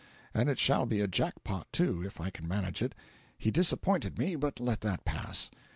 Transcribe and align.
And 0.33 0.49
it 0.49 0.57
shall 0.57 0.87
be 0.87 0.99
a 0.99 1.07
jack 1.07 1.43
pot, 1.43 1.67
too, 1.71 2.01
if 2.03 2.19
I 2.19 2.31
can 2.31 2.47
manage 2.47 2.81
it. 2.81 2.95
He 3.37 3.51
disappointed 3.51 4.17
me, 4.17 4.35
but 4.35 4.59
let 4.59 4.81
that 4.81 5.05
pass.' 5.05 5.51